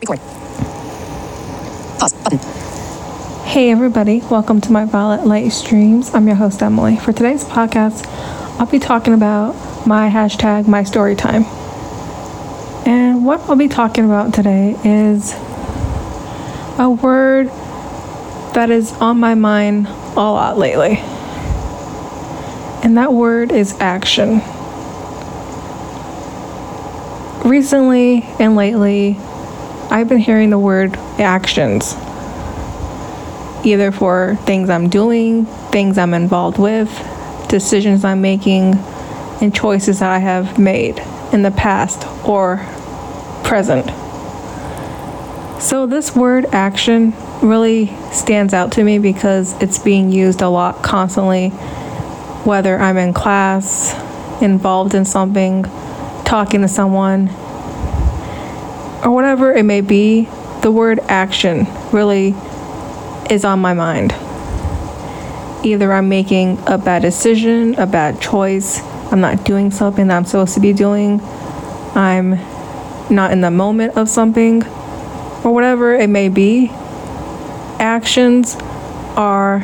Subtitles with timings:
[0.00, 0.18] Record.
[1.98, 2.12] Pause.
[2.24, 2.38] Button.
[3.44, 6.12] Hey, everybody, welcome to my Violet Light Streams.
[6.12, 6.96] I'm your host, Emily.
[6.96, 8.04] For today's podcast,
[8.58, 9.54] I'll be talking about
[9.86, 11.44] my hashtag, my story time.
[12.86, 15.32] And what I'll be talking about today is
[16.78, 17.46] a word
[18.54, 20.96] that is on my mind a lot lately.
[22.82, 24.40] And that word is action.
[27.48, 29.18] Recently and lately,
[29.94, 31.94] I've been hearing the word actions
[33.64, 36.90] either for things I'm doing, things I'm involved with,
[37.48, 38.74] decisions I'm making,
[39.40, 40.98] and choices that I have made
[41.32, 42.56] in the past or
[43.44, 43.86] present.
[45.62, 50.82] So, this word action really stands out to me because it's being used a lot
[50.82, 51.50] constantly,
[52.42, 53.94] whether I'm in class,
[54.42, 55.62] involved in something,
[56.24, 57.30] talking to someone,
[59.04, 60.28] or whatever it may be.
[60.62, 62.34] The word action really
[63.30, 64.12] is on my mind.
[65.64, 68.80] Either I'm making a bad decision, a bad choice,
[69.12, 71.20] I'm not doing something that I'm supposed to be doing,
[71.94, 72.32] I'm
[73.14, 76.70] not in the moment of something, or whatever it may be.
[77.78, 78.56] Actions
[79.16, 79.60] are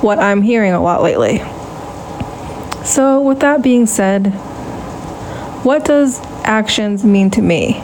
[0.00, 1.38] what I'm hearing a lot lately.
[2.84, 4.26] So, with that being said,
[5.64, 7.82] what does actions mean to me?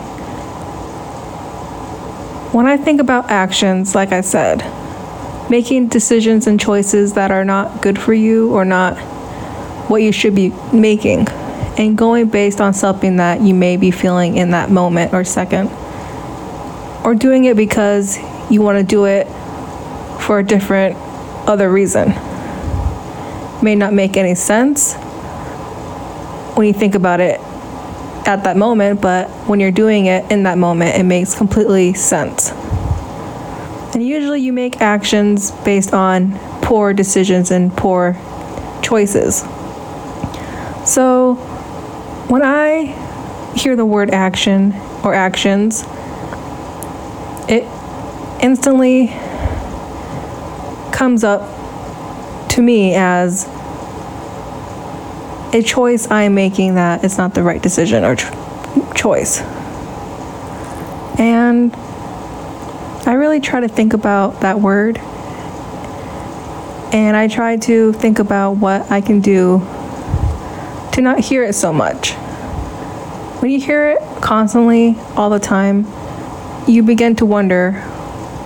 [2.53, 4.59] When I think about actions, like I said,
[5.49, 8.99] making decisions and choices that are not good for you or not
[9.89, 11.29] what you should be making,
[11.79, 15.71] and going based on something that you may be feeling in that moment or second,
[17.05, 18.19] or doing it because
[18.51, 19.29] you want to do it
[20.21, 20.97] for a different
[21.47, 22.09] other reason.
[23.63, 24.95] May not make any sense
[26.57, 27.41] when you think about it
[28.27, 32.51] at that moment, but when you're doing it in that moment, it makes completely sense.
[33.93, 38.17] And usually you make actions based on poor decisions and poor
[38.83, 39.41] choices.
[40.85, 41.35] So
[42.29, 42.97] when I
[43.57, 44.73] hear the word action
[45.05, 45.83] or actions,
[47.49, 47.65] it
[48.43, 49.09] instantly
[50.93, 51.41] comes up
[52.51, 53.47] to me as
[55.53, 58.25] a choice I am making that it's not the right decision or ch-
[58.95, 59.41] choice.
[61.19, 61.75] And
[63.07, 64.99] I really try to think about that word.
[66.93, 69.59] And I try to think about what I can do
[70.93, 72.13] to not hear it so much.
[73.41, 75.87] When you hear it constantly, all the time,
[76.69, 77.83] you begin to wonder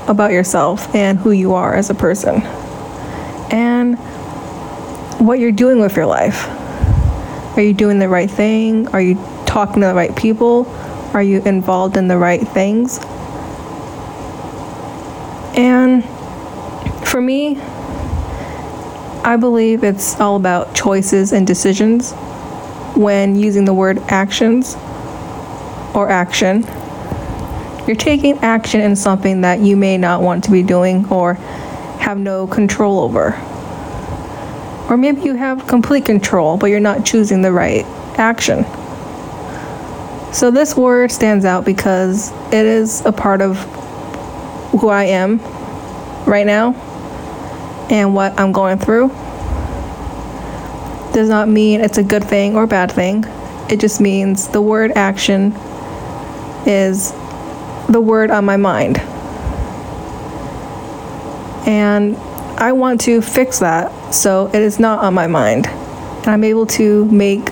[0.09, 2.43] about yourself and who you are as a person
[3.51, 3.99] and
[5.19, 6.49] what you're doing with your life.
[7.57, 8.89] Are you doing the right thing?
[8.89, 9.15] Are you
[9.47, 10.67] talking to the right people?
[11.15, 12.99] Are you involved in the right things?
[15.57, 16.05] And
[17.07, 17.61] for me,
[19.23, 22.13] I believe it's all about choices and decisions
[22.97, 24.75] when using the word actions
[25.95, 26.65] or action.
[27.87, 31.35] You're taking action in something that you may not want to be doing or
[32.01, 33.41] have no control over.
[34.89, 37.85] Or maybe you have complete control, but you're not choosing the right
[38.19, 38.65] action.
[40.33, 43.57] So this word stands out because it is a part of
[44.81, 45.39] who I am
[46.27, 46.75] right now
[47.91, 49.09] and what I'm going through.
[51.15, 53.25] Does not mean it's a good thing or bad thing.
[53.71, 55.53] It just means the word action
[56.67, 57.13] is
[57.89, 58.99] the word on my mind.
[61.67, 62.17] And
[62.57, 65.67] I want to fix that so it is not on my mind.
[65.67, 67.47] And I'm able to make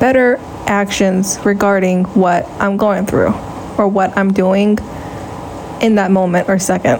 [0.00, 3.32] better actions regarding what I'm going through
[3.78, 4.78] or what I'm doing
[5.80, 6.98] in that moment or second.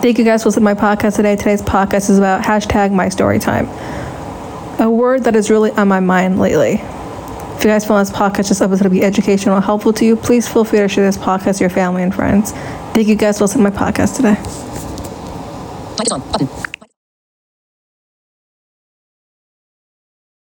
[0.00, 1.36] Thank you guys for listening to my podcast today.
[1.36, 3.66] Today's podcast is about hashtag my story time.
[4.80, 6.74] A word that is really on my mind lately.
[6.74, 10.14] If you guys found this podcast, this episode to be educational and helpful to you,
[10.14, 12.52] please feel free to share this podcast to your family and friends.
[12.92, 14.95] Thank you guys for listening to my podcast today.
[15.98, 16.20] Mic is on.
[16.30, 16.75] Button.